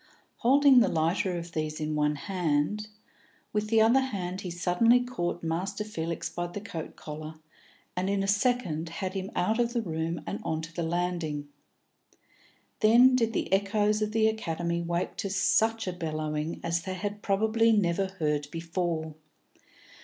[0.37, 2.87] Holding the lighter of these in one hand,
[3.53, 7.35] with the other hand he suddenly caught Master Felix by the coat collar,
[7.95, 11.49] and in a second had him out of the room and on to the landing.
[12.79, 17.21] Then did the echoes of the Academy wake to such a bellowing as they had
[17.21, 19.13] probably never heard before.